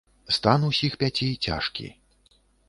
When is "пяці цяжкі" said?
1.03-1.87